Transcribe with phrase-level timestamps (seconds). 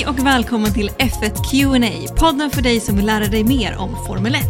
[0.00, 4.06] Hej och välkommen till F1 Q&A, podden för dig som vill lära dig mer om
[4.06, 4.42] Formel 1.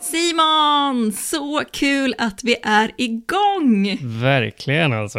[0.00, 3.98] Simon, så kul att vi är igång!
[4.20, 5.18] Verkligen alltså.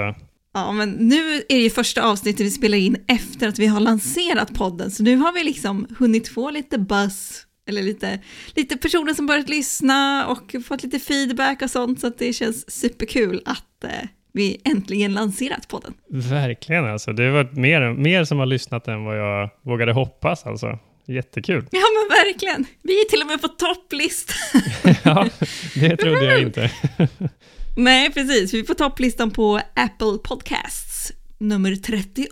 [0.53, 3.79] Ja, men nu är det ju första avsnittet vi spelar in efter att vi har
[3.79, 8.19] lanserat podden, så nu har vi liksom hunnit få lite buzz, eller lite,
[8.55, 12.71] lite personer som börjat lyssna och fått lite feedback och sånt, så att det känns
[12.71, 15.93] superkul att eh, vi äntligen lanserat podden.
[16.09, 17.13] Verkligen alltså.
[17.13, 20.79] Det har varit mer, mer som har lyssnat än vad jag vågade hoppas alltså.
[21.05, 21.67] Jättekul.
[21.71, 22.65] Ja men verkligen.
[22.81, 24.61] Vi är till och med på topplistan.
[25.03, 25.29] ja,
[25.75, 26.71] det trodde jag inte.
[27.77, 28.53] Nej, precis.
[28.53, 32.31] Vi är på topplistan på Apple Podcasts, nummer 38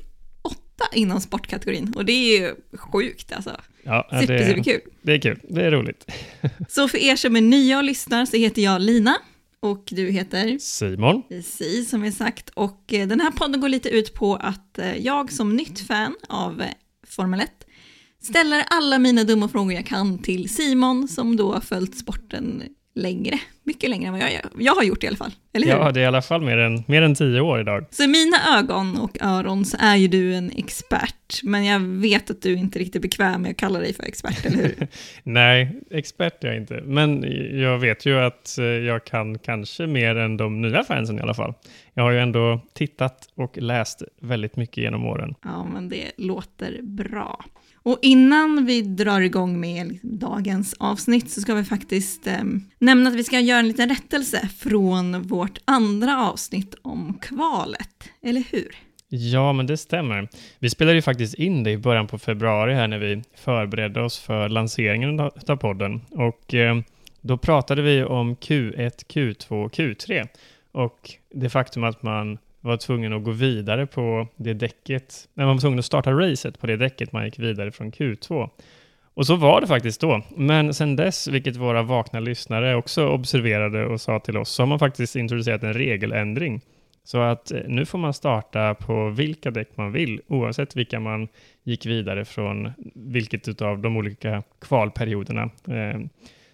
[0.94, 1.94] inom sportkategorin.
[1.96, 3.52] Och det är ju sjukt alltså.
[3.84, 4.82] Ja, Super, det, superkul.
[5.02, 5.40] det är kul.
[5.44, 6.12] Det är roligt.
[6.70, 9.18] Så för er som är nya och lyssnar så heter jag Lina
[9.62, 11.24] och du heter Simon.
[11.30, 12.50] Precis, som vi sagt.
[12.50, 16.16] Och eh, den här podden går lite ut på att eh, jag som nytt fan
[16.28, 16.68] av eh,
[17.08, 17.52] Formel 1
[18.22, 22.64] ställer alla mina dumma frågor jag kan till Simon som då har följt sporten
[22.96, 23.40] längre,
[23.70, 24.42] mycket längre än vad jag gör.
[24.58, 25.74] Jag har gjort det i alla fall, eller hur?
[25.74, 27.86] Ja, det är i alla fall mer än, mer än tio år idag.
[27.92, 32.30] Så i mina ögon och öron så är ju du en expert, men jag vet
[32.30, 34.88] att du inte är riktigt bekväm med att kalla dig för expert, eller hur?
[35.24, 36.82] Nej, expert är jag inte.
[36.86, 37.26] Men
[37.62, 41.34] jag vet ju att eh, jag kan kanske mer än de nya fansen i alla
[41.34, 41.54] fall.
[41.94, 45.36] Jag har ju ändå tittat och läst väldigt mycket genom åren.
[45.44, 47.46] Ja, men det låter bra.
[47.84, 52.44] Och innan vi drar igång med liksom dagens avsnitt så ska vi faktiskt eh,
[52.80, 58.44] nämna att vi ska göra en liten rättelse från vårt andra avsnitt om kvalet, eller
[58.52, 58.76] hur?
[59.10, 60.28] Ja, men det stämmer.
[60.60, 64.20] Vi spelade ju faktiskt in det i början på februari här när vi förberedde oss
[64.20, 66.02] för lanseringen av podden.
[66.12, 66.78] Och eh,
[67.22, 70.28] då pratade vi om Q1, Q2, Q3
[70.72, 75.56] och det faktum att man var tvungen att gå vidare på det däcket, när man
[75.56, 78.50] var tvungen att starta racet på det däcket man gick vidare från Q2.
[79.20, 80.22] Och så var det faktiskt då.
[80.36, 84.68] Men sen dess, vilket våra vakna lyssnare också observerade och sa till oss, så har
[84.68, 86.62] man faktiskt introducerat en regeländring.
[87.04, 91.28] Så att eh, nu får man starta på vilka däck man vill, oavsett vilka man
[91.64, 95.50] gick vidare från vilket av de olika kvalperioderna.
[95.68, 96.10] Ehm,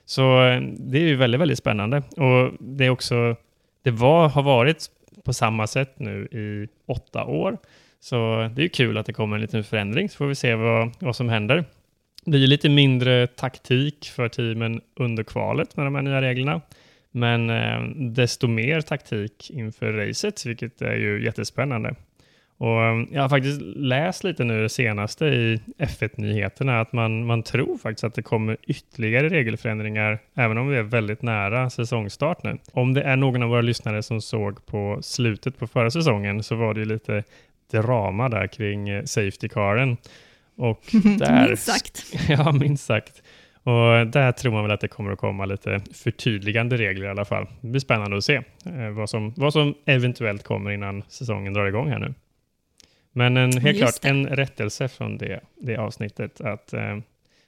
[0.05, 1.97] så eh, det är ju väldigt, väldigt spännande.
[1.97, 3.35] Och det är också,
[3.83, 4.85] det var, har varit
[5.23, 7.57] på samma sätt nu i åtta år.
[7.99, 10.91] Så det är kul att det kommer en liten förändring, så får vi se vad,
[10.99, 11.65] vad som händer.
[12.25, 16.61] Det blir lite mindre taktik för teamen under kvalet med de här nya reglerna,
[17.11, 21.95] men eh, desto mer taktik inför racet, vilket är ju jättespännande.
[22.57, 27.43] Och eh, jag har faktiskt läst lite nu det senaste i F1-nyheterna att man, man
[27.43, 32.57] tror faktiskt att det kommer ytterligare regelförändringar, även om vi är väldigt nära säsongstart nu.
[32.71, 36.55] Om det är någon av våra lyssnare som såg på slutet på förra säsongen så
[36.55, 37.23] var det ju lite
[37.71, 39.97] drama där kring eh, Safety-caren.
[40.55, 40.83] Och
[41.19, 42.13] där, minst sagt.
[42.29, 43.21] Ja, minst sagt.
[43.63, 47.25] Och där tror man väl att det kommer att komma lite förtydligande regler i alla
[47.25, 47.47] fall.
[47.61, 51.65] Det blir spännande att se eh, vad, som, vad som eventuellt kommer innan säsongen drar
[51.65, 52.13] igång här nu.
[53.11, 56.97] Men en, helt Just klart en rättelse från det, det avsnittet, att eh,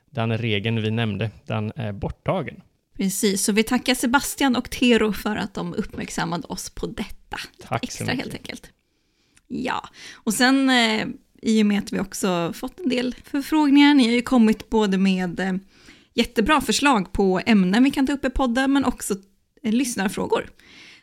[0.10, 2.62] den regeln vi nämnde, den är borttagen.
[2.98, 7.38] Precis, så vi tackar Sebastian och Tero för att de uppmärksammade oss på detta.
[7.62, 8.20] Tack så Extra mycket.
[8.20, 8.72] helt enkelt.
[9.48, 11.08] Ja, och sen eh,
[11.42, 14.98] i och med att vi också fått en del förfrågningar, ni har ju kommit både
[14.98, 15.54] med eh,
[16.14, 19.16] jättebra förslag på ämnen vi kan ta upp i podden, men också
[19.64, 20.50] eh, lyssnarfrågor.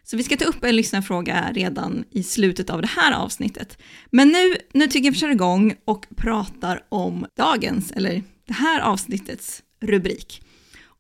[0.03, 3.79] Så vi ska ta upp en lyssnarfråga redan i slutet av det här avsnittet.
[4.11, 8.81] Men nu, nu tycker jag vi kör igång och pratar om dagens, eller det här
[8.81, 10.43] avsnittets rubrik.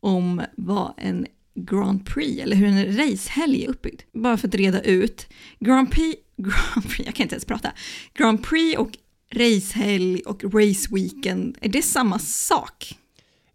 [0.00, 4.02] Om vad en Grand Prix, eller hur en racehelg är uppbyggd.
[4.12, 5.28] Bara för att reda ut.
[5.60, 7.72] Grand Prix, Grand Prix, jag kan inte ens prata.
[8.14, 8.90] Grand Prix och
[9.34, 12.94] racehelg och raceweekend, är det samma sak?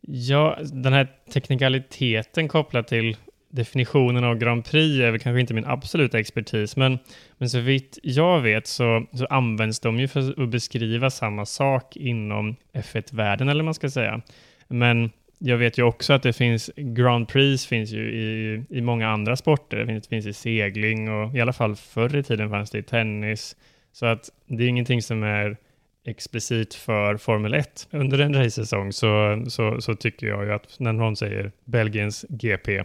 [0.02, 3.18] Ja, den här teknikaliteten kopplat till
[3.50, 7.00] definitionen av Grand Prix är väl kanske inte min absoluta expertis, men,
[7.38, 11.98] men så vitt jag vet så, så används de ju för att beskriva samma sak
[11.98, 14.22] inom F1-världen, eller vad man ska säga.
[14.68, 19.10] Men jag vet ju också att det finns Grand Prix finns ju i, i många
[19.10, 19.78] andra sporter.
[19.78, 22.84] Det finns, finns i segling och i alla fall förr i tiden fanns det i
[22.84, 23.56] tennis.
[23.92, 25.58] Så att det är ingenting som är
[26.06, 27.88] explicit för Formel 1.
[27.92, 32.84] Under en racesäsong så, så, så tycker jag ju att när någon säger Belgiens GP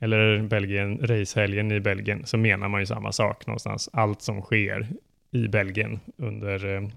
[0.00, 3.88] eller Belgien, racehelgen i Belgien, så menar man ju samma sak någonstans.
[3.92, 4.88] Allt som sker
[5.30, 6.88] i Belgien under, eh,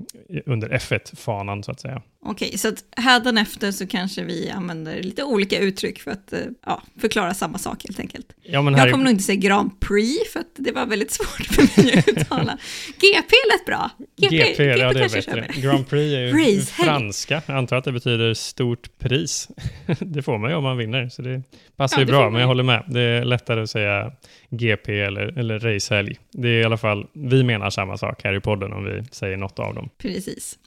[0.46, 2.02] under F1-fanan så att säga.
[2.26, 6.82] Okej, så att hädanefter så kanske vi använder lite olika uttryck för att eh, ja,
[7.02, 8.34] förklara samma sak helt enkelt.
[8.44, 11.12] Ja, men här Jag kommer nog inte säga Grand Prix för att det var väldigt
[11.12, 12.58] svårt för mig att uttala.
[13.00, 13.90] GP lät bra.
[14.18, 15.48] GP, GP ja, det är bättre.
[15.62, 16.62] Grand Prix är ju Racehelg.
[16.66, 17.42] franska.
[17.46, 19.48] Jag antar att det betyder stort pris.
[20.00, 21.44] det får man ju om man vinner, så det
[21.76, 22.30] passar Ja, ju bra.
[22.30, 22.84] Men jag håller med.
[22.88, 24.12] Det är lättare att säga
[24.50, 26.18] GP eller, eller racehelg.
[26.32, 29.38] Det är i alla fall, vi menar samma sak här i podden om vi säger
[29.38, 29.90] något av dem.
[29.98, 30.58] Precis.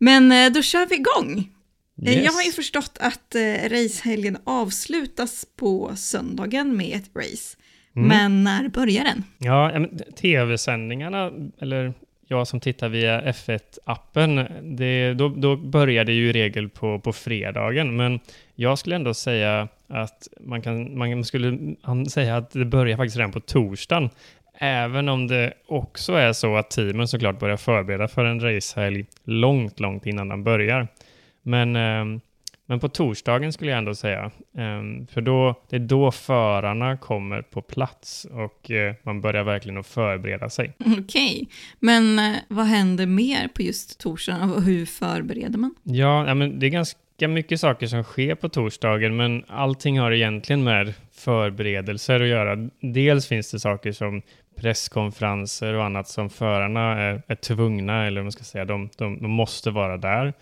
[0.00, 1.38] Men eh, då kör vi igång.
[1.38, 2.24] Eh, Yes.
[2.24, 7.56] Jag har ju förstått att eh, racehelgen avslutas på söndagen med ett race.
[7.96, 8.08] Mm.
[8.08, 9.24] Men när börjar den?
[9.38, 9.86] Ja,
[10.16, 11.30] tv-sändningarna,
[11.60, 11.94] eller
[12.28, 17.12] jag som tittar via F1-appen, det, då, då börjar det ju i regel på, på
[17.12, 18.20] fredagen, men
[18.54, 21.58] jag skulle ändå säga att man, kan, man skulle
[22.10, 24.10] säga att det börjar faktiskt redan på torsdagen,
[24.60, 29.80] även om det också är så att teamen såklart börjar förbereda för en racehelg långt,
[29.80, 30.88] långt innan den börjar.
[31.42, 32.20] Men ehm,
[32.66, 37.42] men på torsdagen skulle jag ändå säga, Ehm, för då, det är då förarna kommer
[37.42, 40.72] på plats och eh, man börjar verkligen att förbereda sig.
[40.98, 41.48] Okej,
[41.78, 45.74] men eh, vad händer mer på just torsdagen och hur förbereder man?
[45.82, 50.12] Ja, ja, men det är ganska mycket saker som sker på torsdagen, men allting har
[50.12, 52.68] egentligen med förberedelser att göra.
[52.80, 54.22] Dels finns det saker som
[54.56, 59.22] presskonferenser och annat som förarna är, är tvungna, eller vad man ska säga, de, de,
[59.22, 60.32] de måste vara där.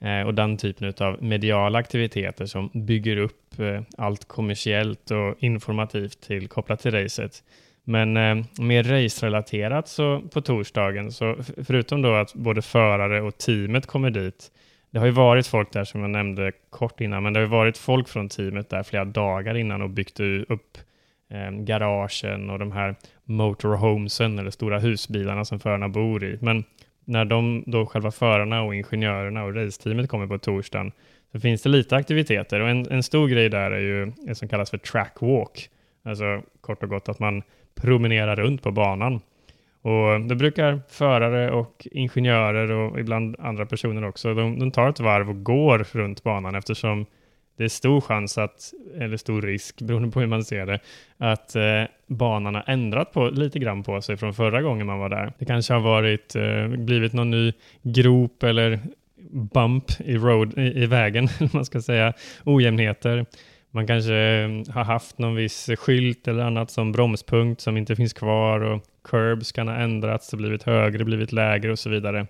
[0.00, 6.20] Eh, och den typen av mediala aktiviteter som bygger upp eh, allt kommersiellt och informativt
[6.20, 7.42] till kopplat till racet.
[7.84, 11.36] Men eh, mer racerelaterat så på torsdagen, så
[11.66, 14.50] förutom då att både förare och teamet kommer dit,
[14.92, 17.50] det har ju varit folk där som jag nämnde kort innan, men det har ju
[17.50, 20.78] varit folk från teamet där flera dagar innan och byggt upp
[21.30, 22.94] eh, garagen och de här
[23.24, 26.38] motorhomesen eller stora husbilarna som förarna bor i.
[26.40, 26.64] Men
[27.04, 30.92] när de då själva förarna och ingenjörerna och raceteamet kommer på torsdagen
[31.32, 34.48] så finns det lite aktiviteter och en, en stor grej där är ju det som
[34.48, 35.68] kallas för track walk.
[36.04, 37.42] Alltså kort och gott att man
[37.74, 39.20] promenerar runt på banan.
[39.82, 45.00] Och det brukar förare och ingenjörer och ibland andra personer också, de, de tar ett
[45.00, 47.06] varv och går runt banan eftersom
[47.56, 50.78] det är stor chans att, eller stor risk, beroende på hur man ser det,
[51.18, 55.08] att eh, banan har ändrat på, lite grann på sig från förra gången man var
[55.08, 55.32] där.
[55.38, 57.52] Det kanske har varit, eh, blivit någon ny
[57.82, 58.80] grop eller
[59.30, 62.12] bump i, road, i, i vägen, eller vad man ska säga,
[62.44, 63.26] ojämnheter.
[63.70, 68.12] Man kanske eh, har haft någon viss skylt eller annat som bromspunkt som inte finns
[68.12, 72.26] kvar och curbs kan ha ändrats och blivit högre, blivit lägre och så vidare.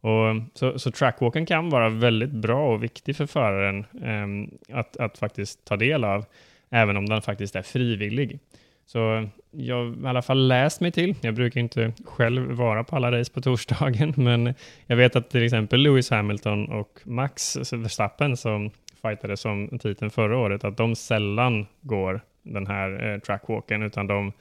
[0.00, 5.18] Och så, så trackwalken kan vara väldigt bra och viktig för föraren eh, att, att
[5.18, 6.24] faktiskt ta del av,
[6.70, 8.38] även om den faktiskt är frivillig.
[8.86, 12.96] Så jag har i alla fall läst mig till, jag brukar inte själv vara på
[12.96, 14.54] alla race på torsdagen, men
[14.86, 18.70] jag vet att till exempel Lewis Hamilton och Max Verstappen som
[19.02, 24.32] fightade om titeln förra året, att de sällan går den här eh, trackwalken, utan de,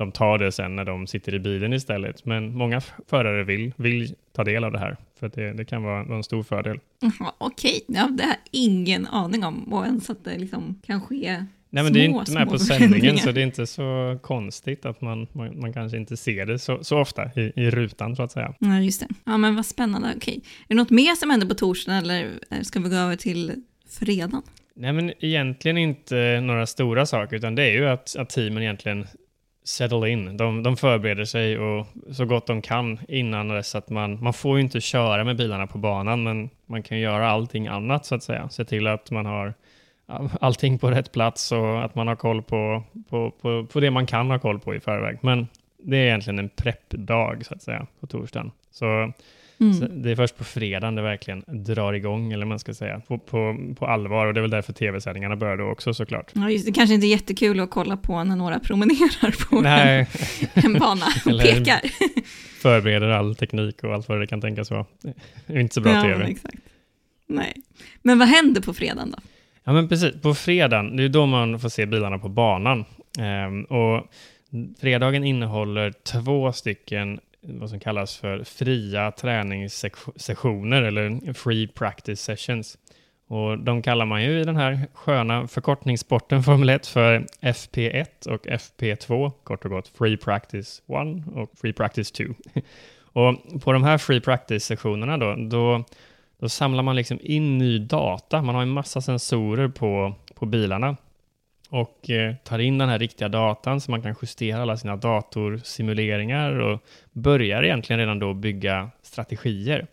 [0.00, 2.24] de tar det sen när de sitter i bilen istället.
[2.24, 6.16] Men många förare vill, vill ta del av det här, för det, det kan vara,
[6.16, 6.80] en stor fördel.
[7.00, 11.00] Jaha, Okej, ja, det har jag ingen aning om och ens att det liksom kan
[11.00, 13.66] ske Nej, men det är små, inte med små på sändningen, så det är inte
[13.66, 17.70] så konstigt att man, man, man kanske inte ser det så, så ofta i, i
[17.70, 18.54] rutan, så att säga.
[18.58, 19.08] Ja, just det.
[19.24, 20.12] Ja, men vad spännande.
[20.16, 20.34] Okej.
[20.34, 23.52] Är det något mer som händer på torsdagen eller ska vi gå över till
[23.88, 24.42] fredagen?
[24.74, 29.06] Nej, men egentligen inte några stora saker, utan det är ju att, att teamen egentligen
[29.64, 30.36] settle in.
[30.36, 34.56] De, de förbereder sig och så gott de kan innan dess att man, man får
[34.56, 38.22] ju inte köra med bilarna på banan, men man kan göra allting annat så att
[38.22, 38.48] säga.
[38.48, 39.54] Se till att man har
[40.40, 44.06] allting på rätt plats och att man har koll på, på, på, på det man
[44.06, 45.18] kan ha koll på i förväg.
[45.22, 45.46] Men
[45.78, 48.50] det är egentligen en preppdag så att säga på torsdagen.
[48.70, 49.12] Så
[49.60, 50.02] Mm.
[50.02, 53.56] det är först på fredagen det verkligen drar igång, eller man ska säga, på, på,
[53.78, 54.26] på allvar.
[54.26, 56.30] Och det är väl därför tv-sändningarna börjar då också såklart.
[56.32, 56.72] Ja, just det.
[56.72, 60.06] kanske inte är jättekul att kolla på när några promenerar på en,
[60.64, 61.80] en bana och pekar.
[62.62, 64.86] förbereder all teknik och allt vad det kan tänkas vara.
[65.46, 66.24] Det är inte så bra ja, tv.
[66.24, 66.56] exakt.
[67.26, 67.54] Nej.
[68.02, 69.18] Men vad händer på fredagen då?
[69.64, 70.22] Ja, men precis.
[70.22, 72.84] På fredagen, det är då man får se bilarna på banan.
[73.18, 74.06] Ehm, och
[74.80, 82.78] fredagen innehåller två stycken vad som kallas för fria träningssessioner eller free practice sessions.
[83.26, 88.46] Och de kallar man ju i den här sköna förkortningssporten Formel 1 för FP1 och
[88.46, 92.24] FP2, kort och gott Free Practice 1 och Free Practice 2.
[93.12, 95.84] och på de här Free Practice-sessionerna då, då
[96.40, 98.42] då samlar man liksom in ny data.
[98.42, 100.96] Man har en massa sensorer på, på bilarna
[101.70, 106.52] och eh, tar in den här riktiga datan så man kan justera alla sina datorsimuleringar
[106.52, 106.80] och
[107.12, 109.86] börjar egentligen redan då bygga strategier.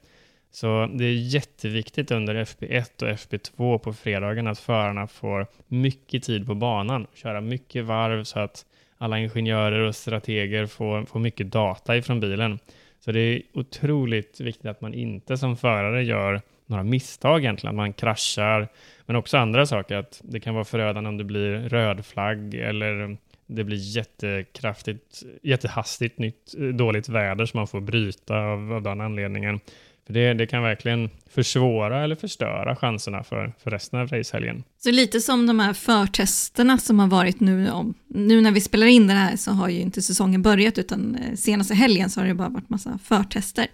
[0.52, 6.48] Så det är jätteviktigt under FP1 och FP2 på fredagen att förarna får mycket tid
[6.48, 8.66] på banan, köra mycket varv så att
[8.98, 12.60] alla ingenjörer och strateger får, får mycket data ifrån bilen.
[13.00, 17.78] Så det är otroligt viktigt att man inte som förare gör några misstag egentligen, att
[17.78, 18.68] man kraschar,
[19.06, 23.18] men också andra saker, att det kan vara förödande om det blir röd flagg eller
[23.48, 29.60] det blir jättekraftigt, jättehastigt nytt, dåligt väder som man får bryta av, av den anledningen.
[30.06, 34.64] För det, det kan verkligen försvåra eller förstöra chanserna för, för resten av racehelgen.
[34.78, 38.88] Så lite som de här förtesterna som har varit nu, om, nu när vi spelar
[38.88, 42.28] in det här så har ju inte säsongen börjat utan eh, senaste helgen så har
[42.28, 43.68] det bara varit massa förtester.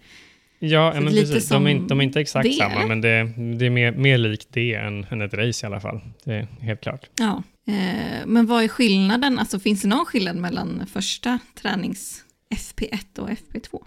[0.66, 1.50] Ja, men precis.
[1.50, 4.18] De är, inte, de är inte exakt det, samma, men det, det är mer, mer
[4.18, 6.02] likt det än, än ett race i alla fall.
[6.24, 7.10] Det är helt klart.
[7.20, 9.40] Ja, eh, men vad är skillnaden?
[9.40, 13.84] Alltså finns det någon skillnad mellan första tränings FP1 och FP2?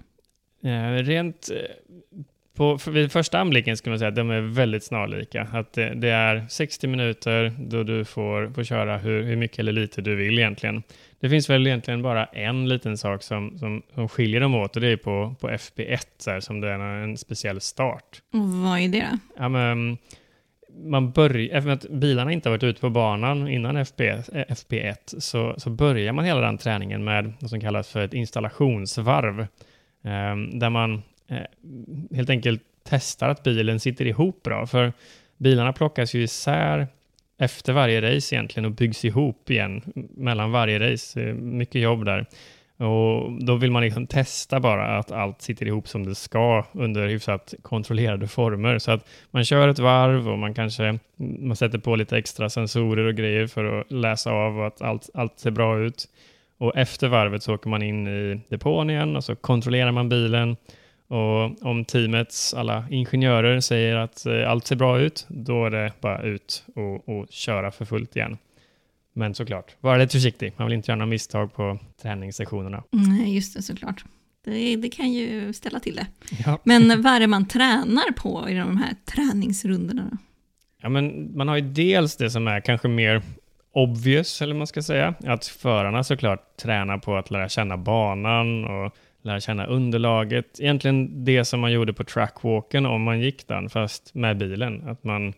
[0.64, 1.50] Eh, rent
[2.56, 5.48] på, vid första anblicken skulle man säga att de är väldigt snarlika.
[5.52, 9.72] Att det, det är 60 minuter då du får, får köra hur, hur mycket eller
[9.72, 10.82] lite du vill egentligen.
[11.20, 14.82] Det finns väl egentligen bara en liten sak som, som, som skiljer dem åt och
[14.82, 18.22] det är på, på FP1 så här, som det är en speciell start.
[18.64, 19.18] Vad är det då?
[19.36, 19.98] Ja, men,
[20.84, 25.54] man börjar, efter att bilarna inte har varit ute på banan innan FP, FP1 så,
[25.58, 29.40] så börjar man hela den träningen med vad som kallas för ett installationsvarv.
[29.40, 34.66] Eh, där man Eh, helt enkelt testar att bilen sitter ihop bra.
[34.66, 34.92] För
[35.36, 36.86] bilarna plockas ju isär
[37.38, 39.82] efter varje race egentligen och byggs ihop igen
[40.16, 41.32] mellan varje race.
[41.32, 42.26] Mycket jobb där.
[42.78, 47.08] Och då vill man liksom testa bara att allt sitter ihop som det ska under
[47.08, 48.78] hyfsat kontrollerade former.
[48.78, 53.06] Så att man kör ett varv och man kanske man sätter på lite extra sensorer
[53.06, 56.08] och grejer för att läsa av att allt, allt ser bra ut.
[56.58, 60.56] Och efter varvet så åker man in i depån igen och så kontrollerar man bilen
[61.08, 65.92] och om teamets alla ingenjörer säger att eh, allt ser bra ut, då är det
[66.00, 68.38] bara ut och, och köra för fullt igen.
[69.12, 70.52] Men såklart, var lite försiktig.
[70.56, 72.82] Man vill inte göra några misstag på träningssessionerna.
[72.90, 74.04] Nej, just det, såklart.
[74.44, 76.06] Det, det, kan ju ställa till det.
[76.46, 76.58] Ja.
[76.64, 80.18] Men vad är det man tränar på i de här träningsrundorna?
[80.82, 83.22] Ja, men man har ju dels det som är kanske mer
[83.72, 88.94] obvious, eller man ska säga, att förarna såklart tränar på att lära känna banan och
[89.26, 90.60] lära känna underlaget.
[90.60, 94.88] Egentligen det som man gjorde på trackwalken om man gick den, fast med bilen.
[94.88, 95.32] Att man,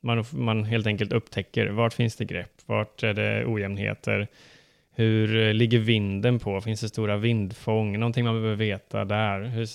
[0.00, 4.28] man, man helt enkelt upptäcker vart finns det grepp, vart är det ojämnheter,
[4.98, 6.60] hur eh, ligger vinden på?
[6.60, 7.98] Finns det stora vindfång?
[7.98, 9.40] Någonting man behöver veta där.
[9.40, 9.66] Hur,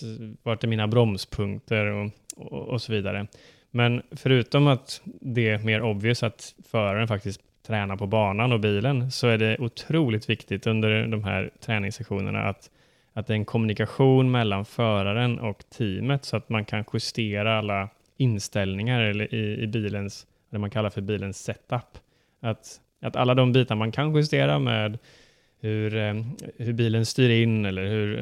[0.44, 3.28] vart är mina bromspunkter och, och, och, så vidare.
[3.72, 9.12] Men förutom att det är mer obvious att föraren faktiskt tränar på banan och bilen
[9.12, 12.70] så är det otroligt viktigt under de här träningssessionerna att
[13.14, 17.90] att det är en kommunikation mellan föraren och teamet så att man kan justera alla
[18.18, 21.98] inställningar eller i, i bilens, det man kallar för bilens setup.
[22.40, 24.98] Att, att alla de bitar man kan justera med
[25.64, 26.14] hur, eh,
[26.58, 28.20] hur bilen styr in eller hur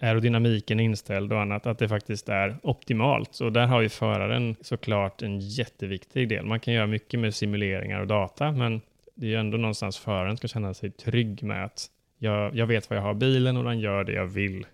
[0.00, 3.40] eh, aerodynamiken är inställd och annat, att det faktiskt är optimalt.
[3.40, 6.46] Och där har ju föraren såklart en jätteviktig del.
[6.46, 8.80] Man kan göra mycket med simuleringar och data, men
[9.14, 11.86] det är ju ändå någonstans föraren ska känna sig trygg med att
[12.18, 14.66] jag, jag vet vad jag har bilen och den gör det jag vill.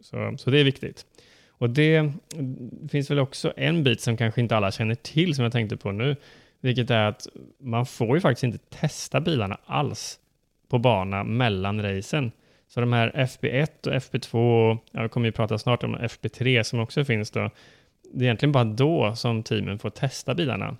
[0.00, 1.06] Så, så det är viktigt.
[1.48, 2.12] Och det
[2.90, 5.92] finns väl också en bit som kanske inte alla känner till som jag tänkte på
[5.92, 6.16] nu,
[6.60, 7.26] vilket är att
[7.58, 10.18] man får ju faktiskt inte testa bilarna alls
[10.68, 12.32] på bana mellan racen.
[12.68, 17.04] Så de här FP1 och FP2, jag kommer ju prata snart om FP3 som också
[17.04, 17.50] finns då,
[18.12, 20.76] det är egentligen bara då som teamen får testa bilarna.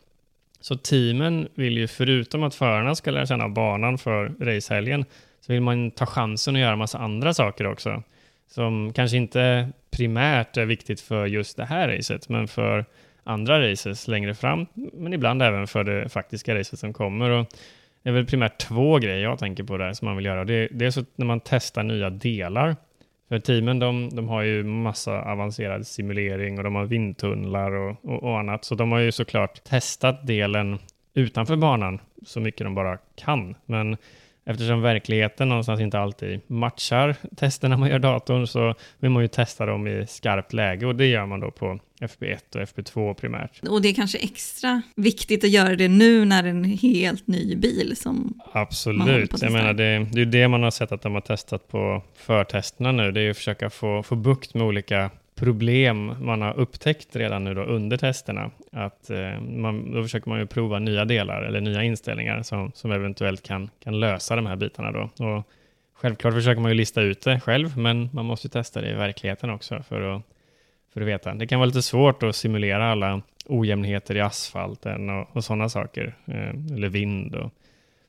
[0.60, 5.04] Så teamen vill ju förutom att förarna ska lära känna banan för racehelgen,
[5.40, 8.02] så vill man ta chansen att göra massa andra saker också.
[8.46, 12.84] Som kanske inte primärt är viktigt för just det här racet, men för
[13.24, 17.30] andra races längre fram, men ibland även för det faktiska racet som kommer.
[17.30, 17.46] Och
[18.02, 20.44] det är väl primärt två grejer jag tänker på där som man vill göra.
[20.44, 22.76] Det, det är så när man testar nya delar.
[23.28, 28.22] För teamen de, de har ju massa avancerad simulering och de har vindtunnlar och, och,
[28.22, 28.64] och annat.
[28.64, 30.78] Så de har ju såklart testat delen
[31.14, 33.54] utanför banan så mycket de bara kan.
[33.66, 33.96] Men
[34.44, 39.66] Eftersom verkligheten någonstans inte alltid matchar testerna man gör datorn så vill man ju testa
[39.66, 40.86] dem i skarpt läge.
[40.86, 43.68] Och det gör man då på FP1 och FP2 primärt.
[43.68, 47.26] Och det är kanske extra viktigt att göra det nu när det är en helt
[47.26, 51.14] ny bil som Absolut, jag menar det, det är det man har sett att de
[51.14, 56.14] har testat på förtesterna nu, det är att försöka få, få bukt med olika problem
[56.20, 58.50] man har upptäckt redan nu då under testerna.
[58.72, 62.92] Att, eh, man, då försöker man ju prova nya delar eller nya inställningar som, som
[62.92, 64.92] eventuellt kan, kan lösa de här bitarna.
[64.92, 65.26] Då.
[65.26, 65.46] Och
[65.94, 69.50] självklart försöker man ju lista ut det själv, men man måste testa det i verkligheten
[69.50, 70.22] också för att,
[70.94, 71.34] för att veta.
[71.34, 76.14] Det kan vara lite svårt att simulera alla ojämnheter i asfalten och, och sådana saker,
[76.26, 77.50] eh, eller vind, och,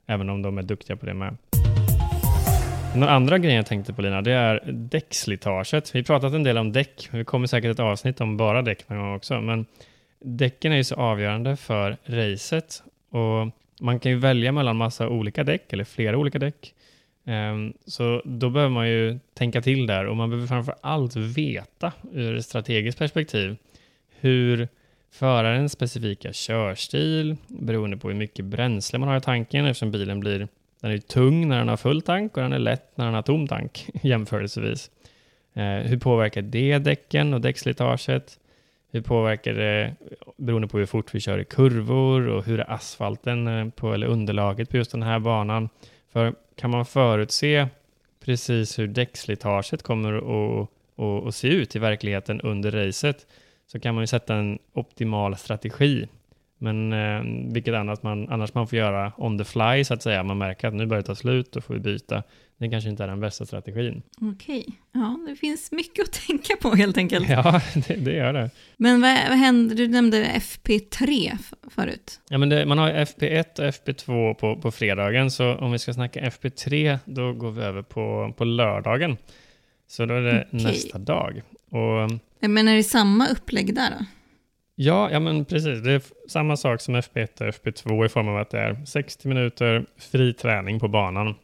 [0.06, 1.38] även om de är duktiga på det med.
[2.94, 5.96] Den andra grejen jag tänkte på Lina, det är däckslitaget.
[5.96, 8.90] Vi har pratat en del om däck, vi kommer säkert ett avsnitt om bara däck
[8.90, 9.66] någon gång också, men
[10.20, 13.48] däcken är ju så avgörande för racet och
[13.82, 16.74] man kan ju välja mellan massa olika däck eller flera olika däck.
[17.26, 21.92] Ehm, så då behöver man ju tänka till där och man behöver framför allt veta
[22.14, 23.58] ur ett strategiskt perspektiv
[24.20, 24.68] hur
[25.12, 30.48] förarens specifika körstil, beroende på hur mycket bränsle man har i tanken eftersom bilen blir
[30.82, 33.22] den är tung när den har full tank och den är lätt när den har
[33.22, 34.92] tom tank jämförelsevis.
[35.54, 38.40] Eh, hur påverkar det däcken och däckslitaget?
[38.92, 39.96] Hur påverkar det
[40.38, 44.08] beroende på hur fort vi kör i kurvor och hur är asfalten eh, på, eller
[44.08, 45.70] underlaget på just den här banan?
[46.12, 47.68] För kan man förutse
[48.26, 53.28] precis hur däckslitaget kommer att, att, att se ut i verkligheten under racet
[53.68, 56.08] så kan man ju sätta en optimal strategi
[56.62, 60.24] men eh, vilket annat man, annars man får göra on the fly så att säga.
[60.24, 62.24] Man märker att nu börjar det ta slut och får vi byta.
[62.58, 64.02] Det kanske inte är den bästa strategin.
[64.22, 67.30] Okej, ja det finns mycket att tänka på helt enkelt.
[67.30, 68.50] Ja, det, det gör det.
[68.78, 71.38] Men vad, vad händer, du nämnde FP3
[71.70, 72.20] förut.
[72.30, 75.94] Ja, men det, man har FP1 och FP2 på, på fredagen, så om vi ska
[75.94, 79.18] snacka FP3 då går vi över på, på lördagen.
[79.88, 80.64] Så då är det okay.
[80.64, 81.42] nästa dag.
[81.70, 84.06] Och, men är det samma upplägg där då?
[84.84, 85.84] Ja, ja men precis.
[85.84, 89.28] Det är samma sak som FP1 och FP2 i form av att det är 60
[89.28, 91.36] minuter fri träning på banan.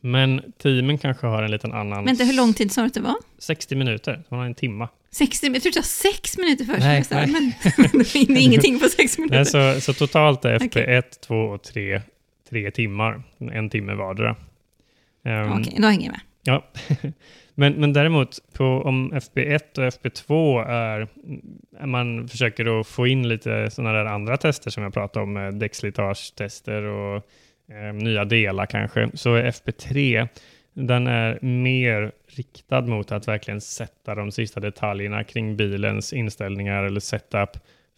[0.00, 2.04] Men teamen kanske har en liten annan...
[2.04, 3.16] Vänta, hur lång tid sa du att det var?
[3.38, 4.88] 60 minuter, så man har en timma.
[5.10, 5.56] 60 minuter?
[5.56, 6.80] Jag trodde det var 6 minuter först.
[6.80, 7.26] Nej, nej.
[7.26, 7.52] Men
[8.02, 9.36] det är ingenting på 6 minuter.
[9.36, 11.02] Nej, så, så totalt är FP1, okay.
[11.20, 12.02] 2 och 3
[12.48, 13.22] tre timmar.
[13.52, 14.30] En timme vardera.
[14.30, 16.20] Um, Okej, okay, då hänger jag med.
[16.42, 16.64] Ja.
[17.54, 21.08] Men, men däremot, på, om FB1 och FB2 är,
[21.86, 25.48] man försöker att få in lite sådana där andra tester som jag pratade om, eh,
[25.48, 27.16] däckslitage-tester och
[27.74, 30.28] eh, nya delar kanske, så är FB3
[30.74, 37.00] den är mer riktad mot att verkligen sätta de sista detaljerna kring bilens inställningar eller
[37.00, 37.50] setup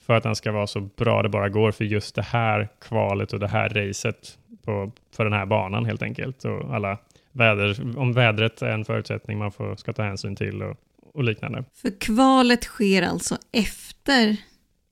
[0.06, 3.32] för att den ska vara så bra det bara går för just det här kvalet
[3.32, 6.44] och det här racet på, för den här banan helt enkelt.
[6.44, 6.98] Och alla
[7.36, 10.76] väder, om vädret är en förutsättning man får, ska ta hänsyn till och,
[11.14, 11.64] och liknande.
[11.74, 14.36] För kvalet sker alltså efter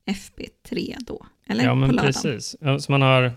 [0.07, 1.27] FP3 då?
[1.47, 2.57] Eller ja, men precis.
[2.79, 3.33] Så man har,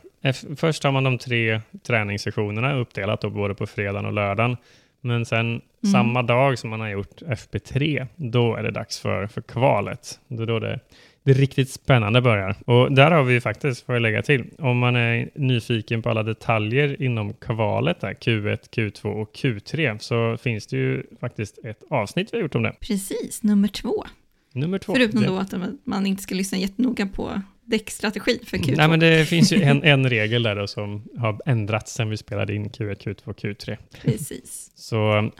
[0.55, 4.57] först har man de tre träningssessionerna uppdelat då, både på fredagen och lördagen.
[5.01, 5.61] Men sen mm.
[5.91, 10.19] samma dag som man har gjort FP3, då är det dags för, för kvalet.
[10.27, 10.79] Är då det
[11.27, 12.55] det riktigt spännande börjar.
[12.65, 16.23] Och där har vi faktiskt, får jag lägga till, om man är nyfiken på alla
[16.23, 22.33] detaljer inom kvalet, där, Q1, Q2 och Q3, så finns det ju faktiskt ett avsnitt
[22.33, 22.75] vi har gjort om det.
[22.79, 24.05] Precis, nummer två.
[24.53, 24.93] Nummer två.
[24.93, 28.73] Förutom då att man inte ska lyssna jättenoga på däckstrategi för Q2.
[28.77, 32.17] Nej, men det finns ju en, en regel där då som har ändrats sen vi
[32.17, 33.77] spelade in Q1, Q2 och Q3.
[34.01, 34.71] Precis.
[34.75, 35.31] Så,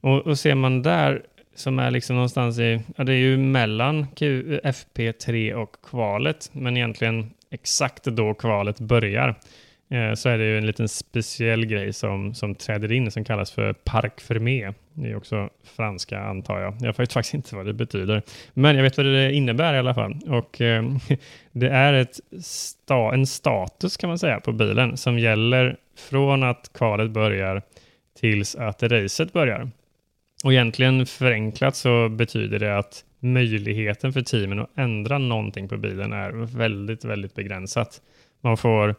[0.00, 1.22] och, och ser man där
[1.56, 6.76] som är liksom någonstans i, ja det är ju mellan Q, FP3 och kvalet, men
[6.76, 9.28] egentligen exakt då kvalet börjar
[9.90, 13.50] eh, så är det ju en liten speciell grej som, som träder in som kallas
[13.50, 14.72] för Parc Fermé.
[14.92, 16.74] Det är också franska antar jag.
[16.80, 18.22] Jag vet faktiskt inte vad det betyder,
[18.54, 20.20] men jag vet vad det innebär i alla fall.
[20.26, 20.84] Och eh,
[21.52, 26.70] det är ett sta, en status kan man säga på bilen som gäller från att
[26.74, 27.62] kvalet börjar
[28.20, 29.70] tills att racet börjar.
[30.46, 36.12] Och egentligen förenklat så betyder det att möjligheten för teamen att ändra någonting på bilen
[36.12, 38.02] är väldigt, väldigt begränsat.
[38.40, 38.94] Man får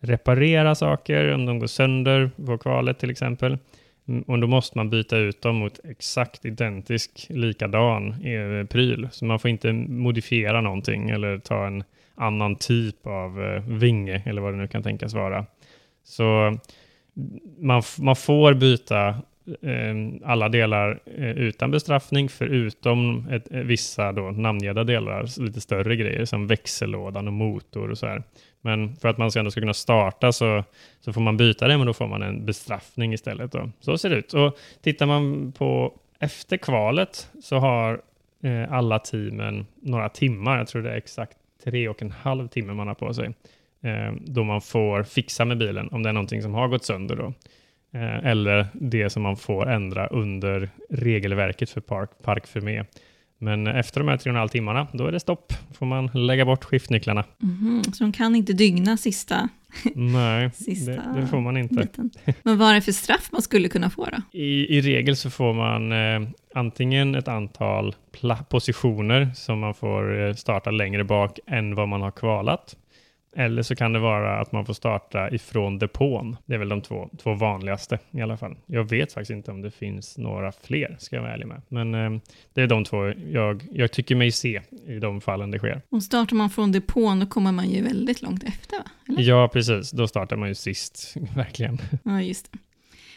[0.00, 3.58] reparera saker om de går sönder på kvalet till exempel.
[4.08, 9.08] Mm, och då måste man byta ut dem mot exakt identisk likadan eh, pryl.
[9.12, 14.42] Så man får inte modifiera någonting eller ta en annan typ av eh, vinge eller
[14.42, 15.46] vad det nu kan tänkas vara.
[16.04, 16.60] Så mm,
[17.58, 19.14] man, man får byta
[19.62, 25.96] Ehm, alla delar eh, utan bestraffning förutom ett, eh, vissa då namngivna delar, lite större
[25.96, 28.22] grejer som växellådan och motor och så här.
[28.60, 30.64] Men för att man ändå ska kunna starta så,
[31.00, 33.52] så får man byta det, men då får man en bestraffning istället.
[33.52, 33.70] Då.
[33.80, 34.34] Så ser det ut.
[34.34, 38.00] Och tittar man på efter kvalet så har
[38.42, 42.74] eh, alla teamen några timmar, jag tror det är exakt tre och en halv timme
[42.74, 43.34] man har på sig,
[43.82, 47.16] eh, då man får fixa med bilen om det är någonting som har gått sönder.
[47.16, 47.32] Då.
[47.96, 52.86] Eh, eller det som man får ändra under regelverket för park, park för med.
[53.38, 55.52] Men efter de här tre och en halv timmarna, då är det stopp.
[55.78, 57.24] får man lägga bort skiftnycklarna.
[57.42, 59.48] Mm, så de kan inte dygna sista
[59.94, 61.74] Nej, Sista det, det får man inte.
[61.74, 62.10] biten.
[62.42, 64.38] Men vad är det för straff man skulle kunna få då?
[64.38, 67.94] I, I regel så får man eh, antingen ett antal
[68.48, 72.76] positioner som man får eh, starta längre bak än vad man har kvalat.
[73.38, 76.36] Eller så kan det vara att man får starta ifrån depån.
[76.46, 78.56] Det är väl de två, två vanligaste i alla fall.
[78.66, 81.62] Jag vet faktiskt inte om det finns några fler, ska jag vara ärlig med.
[81.68, 82.20] Men eh,
[82.54, 85.82] det är de två jag, jag tycker mig se i de fallen det sker.
[85.88, 88.84] Och startar man från depån då kommer man ju väldigt långt efter va?
[89.08, 89.22] Eller?
[89.22, 89.90] Ja, precis.
[89.90, 91.78] Då startar man ju sist, verkligen.
[92.02, 92.58] Ja, just det.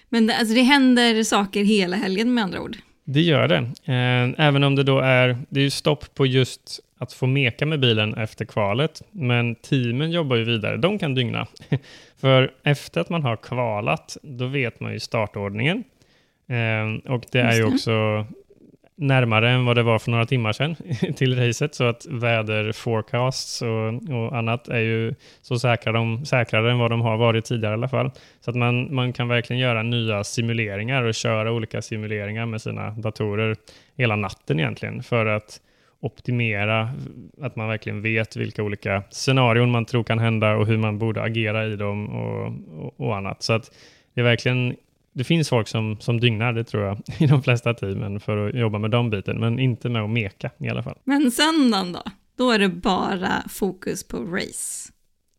[0.10, 2.78] Men det, alltså, det händer saker hela helgen med andra ord.
[3.12, 3.58] Det gör det.
[3.94, 7.80] Eh, Även om det då är, det är stopp på just att få meka med
[7.80, 10.78] bilen efter kvalet, men teamen jobbar ju vidare.
[10.78, 11.48] De kan dygna.
[12.22, 15.84] För efter att man har kvalat, då vet man ju startordningen.
[16.48, 18.26] Eh, Och det är ju också
[19.00, 20.76] närmare än vad det var för några timmar sedan
[21.16, 26.80] till racet, så att väderforecasts och, och annat är ju så säkra de, säkrare än
[26.80, 28.12] vad de har varit tidigare i alla fall.
[28.42, 32.92] Så att man, man kan verkligen göra nya simuleringar och köra olika simuleringar med sina
[32.92, 33.56] datorer
[33.98, 35.62] hela natten egentligen för att
[36.00, 36.90] optimera,
[37.42, 41.22] att man verkligen vet vilka olika scenarion man tror kan hända och hur man borde
[41.22, 42.54] agera i dem och,
[42.86, 43.44] och, och annat.
[43.44, 43.72] Så att
[44.14, 44.76] det är verkligen
[45.20, 48.56] det finns folk som, som dygnar, det tror jag, i de flesta teamen för att
[48.56, 50.98] jobba med de biten, men inte med att meka i alla fall.
[51.04, 52.02] Men söndagen då?
[52.38, 54.92] Då är det bara fokus på race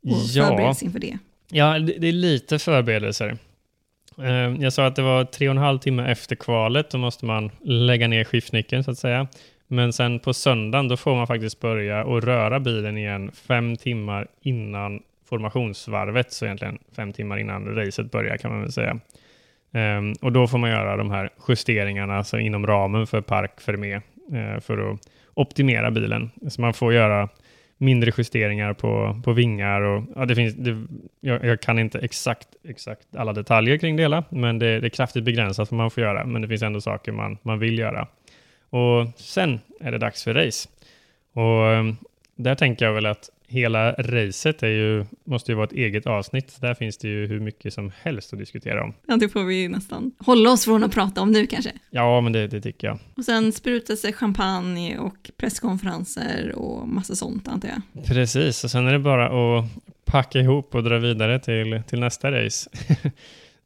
[0.05, 0.47] och Ja.
[0.47, 1.19] förberedelse inför det.
[1.51, 3.39] Ja, det, det är lite förberedelser.
[4.19, 7.25] Eh, Jag sa att det var tre och en halv timme efter kvalet, då måste
[7.25, 9.27] man lägga ner skiftnyckeln så att säga.
[9.67, 14.27] Men sen på söndagen, då får man faktiskt börja och röra bilen igen fem timmar
[14.41, 19.01] innan formationsvarvet, så egentligen fem timmar innan racet börjar kan man väl säga.
[19.73, 24.01] Um, och då får man göra de här justeringarna alltså inom ramen för Park Fermé
[24.33, 25.01] uh, eh, för att
[25.35, 26.31] optimera bilen.
[26.49, 27.29] Så man får göra
[27.81, 30.87] mindre justeringar på, på vingar och ja, det finns, det,
[31.21, 34.91] jag, jag kan inte exakt, exakt alla detaljer kring det hela, men det, det är
[34.91, 38.09] kraftigt begränsat vad man får göra, men det finns ändå saker man, man vill göra.
[38.71, 40.69] Och sen är det dags för race.
[41.33, 41.97] Och ehm,
[42.37, 46.61] där tänker jag väl att hela racet är ju, måste ju vara ett eget avsnitt.
[46.61, 48.95] Där finns det ju hur mycket som helst att diskutera om.
[49.07, 51.73] Ja, det får vi nästan hålla oss från att prata om nu kanske.
[51.91, 52.99] Ja, men det, det tycker jag.
[53.17, 58.07] Och sen sprutas det champagne och presskonferenser och massa sånt antar jag.
[58.07, 59.65] Precis, och sen är det bara att
[60.05, 62.71] packa ihop och dra vidare till, till nästa race.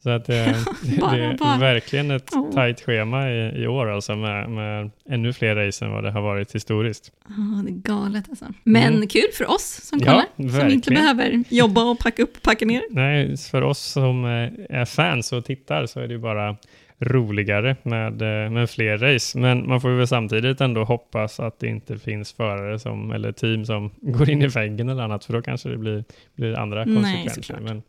[0.05, 0.55] Så att det,
[1.01, 1.59] Bara, det är bara.
[1.59, 2.53] verkligen ett Oh.
[2.55, 6.21] tajt schema i, i år alltså med, med ännu fler race än vad det har
[6.21, 7.13] varit historiskt.
[7.29, 8.45] Ja, det är galet alltså.
[8.65, 9.09] Men Mm.
[9.09, 10.71] kul för oss som Ja, som verkligen.
[10.73, 12.83] inte behöver jobba och packa upp och packa ner.
[12.91, 16.57] Nej, för oss som eh, är fans och tittar så är det ju bara
[17.01, 19.39] roligare med, eh, med fler race.
[19.39, 23.65] Men man får väl samtidigt ändå hoppas att det inte finns förare som, eller team
[23.65, 26.95] som går in i väggen eller annat, för då kanske det blir, blir andra Nej,
[26.95, 27.43] konsekvenser.
[27.43, 27.83] såklart.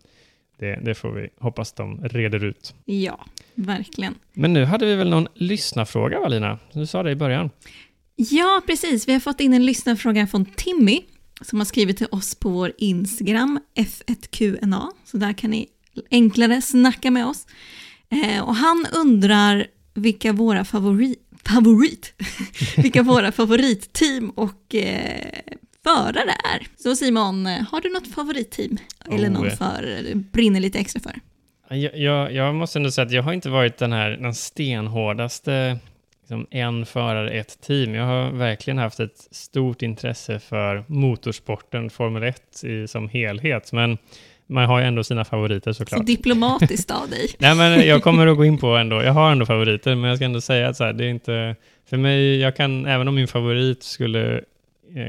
[0.59, 2.73] Det, det får vi hoppas de reder ut.
[2.85, 4.15] Ja, verkligen.
[4.33, 6.59] Men nu hade vi väl någon lyssnarfråga, va Lina?
[6.73, 7.49] Du sa det i början.
[8.15, 9.07] Ja, precis.
[9.07, 11.01] Vi har fått in en lyssnarfråga från Timmy
[11.41, 14.87] som har skrivit till oss på vår Instagram, F1QNA.
[15.05, 15.67] Så där kan ni
[16.11, 17.47] enklare snacka med oss.
[18.09, 22.13] Eh, och han undrar vilka våra favorit, favorit,
[22.77, 25.29] vilka våra favoritteam och eh,
[25.89, 26.67] förare är.
[26.77, 28.77] Så Simon, eh, har du något favoritteam?
[29.11, 31.13] Eller Oh, någon förare du brinner lite extra för?
[31.75, 35.77] Jag, jag, jag måste ändå säga att jag har inte varit den här den stenhårdaste
[36.21, 37.95] liksom en förare, ett team.
[37.95, 43.71] Jag har verkligen haft ett stort intresse för motorsporten, Formel 1 i, som helhet.
[43.71, 43.97] Men
[44.47, 46.05] man har ju ändå sina favoriter Så såklart.
[46.05, 47.29] diplomatiskt av dig.
[47.39, 49.03] Nej, men jag kommer att gå in på ändå.
[49.03, 51.55] Jag har ändå favoriter, men jag ska ändå säga att så här, det är inte...
[51.89, 54.41] För mig, jag kan, även om min favorit skulle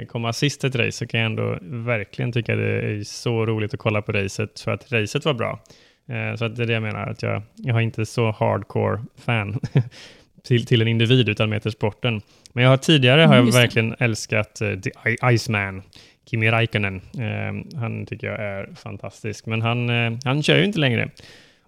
[0.09, 3.81] komma sist ett race, så kan jag ändå verkligen tycka det är så roligt att
[3.81, 5.61] kolla på racet, för att racet var bra.
[6.09, 9.03] Eh, så att det är det jag menar, att jag, jag har inte så hardcore
[9.17, 9.61] fan
[10.45, 12.21] till, till en individ, utan mer till sporten.
[12.53, 13.59] Men jag har tidigare har jag Mm, det.
[13.61, 14.91] verkligen älskat eh, The
[15.35, 15.83] Iceman,
[16.31, 16.97] Kimi Räikkönen.
[17.19, 21.11] Eh, han tycker jag är fantastisk, men han, eh, han kör ju inte längre.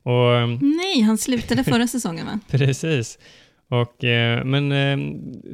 [0.03, 2.41] Och, eh, Nej, han slutade förra säsongen va?
[2.51, 3.19] Precis.
[3.69, 4.99] Och, eh, men eh,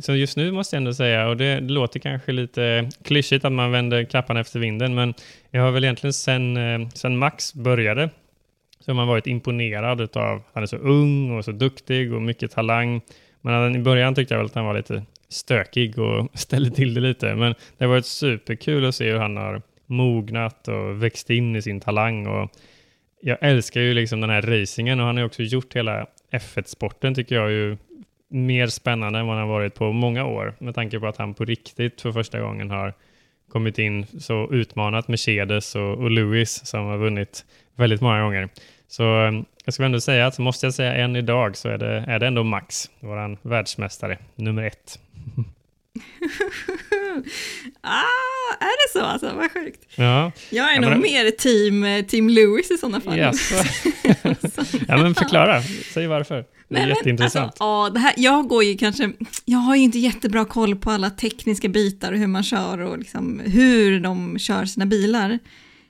[0.01, 3.53] så just nu måste jag ändå säga, och det, det låter kanske lite klyschigt att
[3.53, 5.15] man vänder kappan efter vinden, men
[5.51, 8.11] jag har väl egentligen sen, eh, sen Max började
[8.81, 12.51] så har man varit imponerad av han är så ung och så duktig och mycket
[12.51, 13.01] talang.
[13.41, 17.01] Men i början tyckte jag väl att han var lite stökig och ställde till det
[17.01, 21.57] lite, men det har varit superkul att se hur han har mognat och växt in
[21.57, 22.51] i sin talang och
[23.21, 27.15] jag älskar ju liksom den här racingen och han har ju också gjort hela F1-sporten
[27.15, 27.77] tycker jag ju
[28.35, 31.35] mer spännande än vad han har varit på många år med tanke på att han
[31.35, 32.95] på riktigt för första gången har
[33.49, 37.45] kommit in så utmanat Mercedes och, och Lewis som har vunnit
[37.75, 38.49] väldigt många gånger.
[38.89, 42.05] Så ehm, jag skulle ändå säga att måste jag säga en idag så är det,
[42.09, 44.99] är det ändå Max, våran världsmästare, nummer ett.
[47.81, 49.33] ah, är det så alltså?
[49.37, 49.85] Vad sjukt.
[49.97, 50.33] Ja.
[50.51, 53.19] Jag är Ja, nog men- mer team, team Lewis i sådana fall.
[53.19, 53.55] Jaså.
[54.89, 55.63] ja, men förklara.
[55.95, 56.45] Säg varför.
[56.69, 57.45] Det är Nej, jätteintressant.
[57.47, 59.13] Alltså, ja, det här, jag går ju kanske,
[59.45, 62.99] jag har ju inte jättebra koll på alla tekniska bitar och hur man kör och
[62.99, 65.39] liksom hur de kör sina bilar.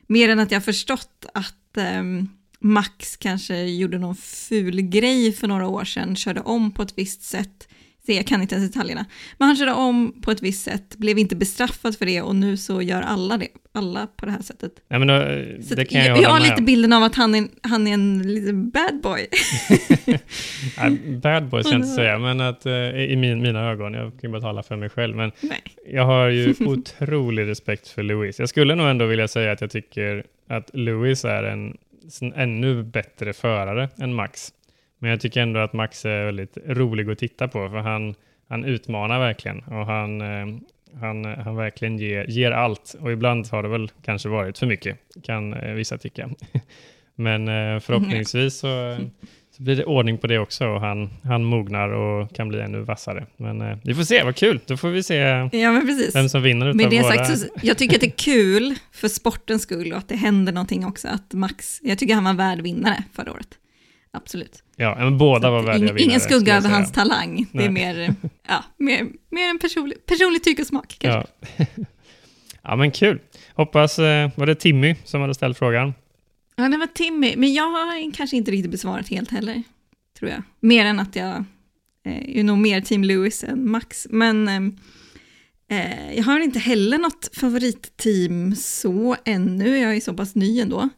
[0.07, 2.29] Mer än att jag har förstått att ehm,
[2.61, 7.23] Max kanske gjorde någon ful grej för några år sedan, körde om på ett visst
[7.23, 7.69] sätt.
[8.07, 9.05] Se, jag kan inte ens detaljerna.
[9.39, 12.57] Men han körde om på ett visst sätt, blev inte bestraffad för det och nu
[12.57, 14.73] så gör alla det, alla på det här sättet.
[14.89, 15.19] Ja, men då,
[15.75, 16.65] det kan jag, jag, jag har lite om.
[16.65, 19.27] bilden av att han är, han är en liten bad boy.
[21.23, 24.33] Bad boy ska jag inte säga, men att, eh, i min, mina ögon, jag kan
[24.33, 25.63] bara tala för mig själv, men Nej.
[25.87, 28.39] jag har ju otrolig respekt för Lewis.
[28.39, 31.77] Jag skulle nog ändå vilja säga att jag tycker att Lewis är en
[32.35, 34.53] ännu bättre förare än Max.
[35.05, 38.15] Men jag tycker ändå att Max är väldigt rolig att titta på, för han,
[38.49, 40.47] han utmanar verkligen och han, eh,
[41.01, 42.97] han, han verkligen ger, ger allt.
[43.01, 46.31] Och ibland har det väl kanske varit för mycket, kan eh, vissa tycka.
[47.15, 48.97] Men eh, förhoppningsvis så,
[49.51, 52.81] så blir det ordning på det också och han, han mognar och kan bli ännu
[52.81, 53.27] vassare.
[53.37, 54.61] Men eh, vi får se, vad kul!
[54.67, 55.17] Då får vi se
[55.53, 55.83] Ja,
[56.15, 57.25] vem som vinner utav Med det våra...
[57.25, 60.53] sagt, så, jag tycker att det är kul för sportens skull och att det händer
[60.53, 61.09] någonting också.
[61.09, 63.59] Att Max, jag tycker han var värd vinnare förra året.
[64.15, 64.63] Absolut.
[64.77, 66.03] Ja, men båda var värdiga ingen, vinnare.
[66.03, 67.47] ingen skugga över hans talang.
[67.53, 68.15] Det är mer,
[68.49, 71.31] ja, mer, mer en personlig, personlig tycke och smak kanske.
[71.57, 71.67] Ja.
[72.63, 73.21] ja, men kul.
[73.55, 75.95] Hoppas, eh, var det Timmy som hade ställt frågan?
[76.57, 79.63] Ja, det var Timmy, men jag har kanske inte riktigt besvarat helt heller,
[80.19, 80.43] tror jag.
[80.61, 81.45] Mer än att jag
[82.07, 84.07] eh, är nog mer Team Lewis än Max.
[84.11, 84.49] Men
[85.69, 90.89] eh, jag har inte heller något favoritteam så ännu, jag är så pass ny ändå.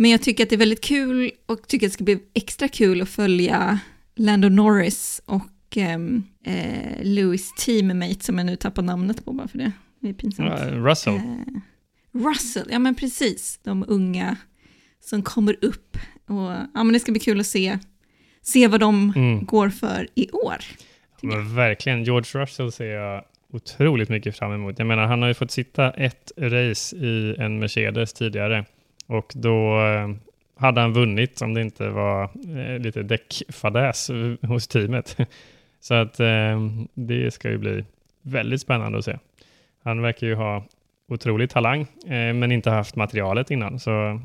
[0.00, 2.68] Men jag tycker att det är väldigt kul och tycker att det ska bli extra
[2.68, 3.78] kul att följa
[4.16, 9.58] Lando Norris och ehm, eh, Lewis teammate som jag nu tappar namnet på bara för
[9.58, 9.72] det.
[10.00, 10.48] Det är pinsamt.
[10.60, 11.14] Ja, Russell.
[11.14, 11.20] Eh,
[12.12, 13.60] Russell, ja men precis.
[13.62, 14.36] De unga
[15.00, 15.96] som kommer upp.
[16.26, 17.78] Och, ja, men det ska bli kul att se,
[18.42, 19.44] se vad de Mm.
[19.44, 20.56] går för i år.
[21.22, 24.78] Men verkligen, George Russell ser jag otroligt mycket fram emot.
[24.78, 28.64] Jag menar, han har ju fått sitta ett race i en Mercedes tidigare
[29.10, 30.08] och då eh,
[30.56, 32.24] hade han vunnit om det inte var
[32.58, 34.10] eh, lite däckfadäs
[34.42, 35.16] hos teamet.
[35.80, 36.60] Så att eh,
[36.94, 37.84] det ska ju bli
[38.22, 39.18] väldigt spännande att se.
[39.82, 40.64] Han verkar ju ha
[41.08, 44.20] otrolig talang, eh, men inte haft materialet innan, så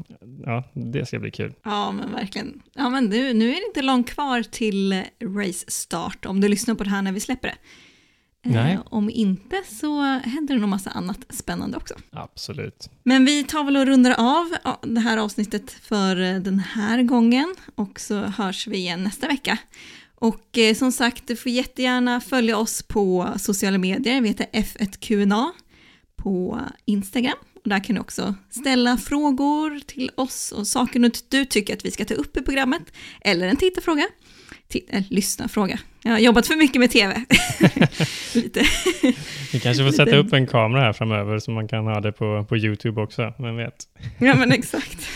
[0.45, 1.53] ja, det ska bli kul.
[1.63, 2.61] Ja men verkligen.
[2.73, 6.47] Ja men nu, nu är det inte långt kvar till eh, race start om du
[6.47, 7.55] lyssnar på det här när vi släpper det.
[8.45, 8.79] Eh, Nej.
[8.85, 11.95] Om inte så händer det nog massa annat spännande också.
[12.11, 12.89] Absolut.
[13.03, 17.55] Men vi tar väl och rundar av det här avsnittet för eh, den här gången
[17.75, 19.57] och så hörs vi igen nästa vecka.
[20.15, 24.21] Och eh, som sagt, du får jättegärna följa oss på sociala medier.
[24.21, 25.51] Vi heter F1QNA
[26.15, 27.37] på Instagram.
[27.63, 31.91] Och där kan du också ställa frågor till oss och saker du tycker att vi
[31.91, 32.81] ska ta upp i programmet.
[33.21, 34.07] Eller en tittarfråga.
[34.69, 35.79] Titt- eller lyssnarfråga.
[36.03, 37.13] Jag har jobbat för mycket med tv.
[38.33, 38.63] Lite.
[39.53, 42.45] Vi kanske får sätta upp en kamera här framöver så man kan ha det på,
[42.49, 43.75] på YouTube också, vem vet?
[44.17, 45.07] Ja men exakt.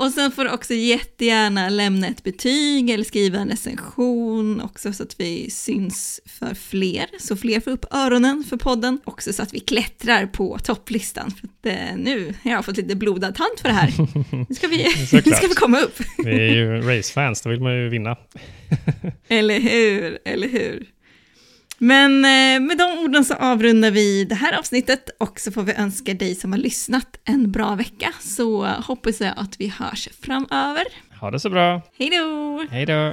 [0.00, 5.02] Och sen får du också jättegärna lämna ett betyg eller skriva en recension också så
[5.02, 7.06] att vi syns för fler.
[7.18, 9.00] Så fler får upp öronen för podden.
[9.04, 11.30] Också så att vi klättrar på topplistan.
[11.30, 13.90] För att eh, nu har jag fått lite blodad tand för det här.
[14.48, 16.00] Nu ska vi, nu ska vi komma upp.
[16.18, 18.16] Vi är ju racefans, då vill man ju vinna.
[19.28, 20.86] Eller hur, eller hur.
[21.82, 25.74] Men eh, med de orden så avrundar vi det här avsnittet och så får vi
[25.74, 28.12] önska dig som har lyssnat en bra vecka.
[28.20, 30.84] Så hoppas jag att vi hörs framöver.
[31.20, 31.82] Ha det så bra.
[31.98, 32.66] Hej då!
[32.70, 33.12] Hej då!